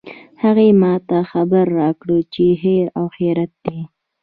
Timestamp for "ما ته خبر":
0.81-1.65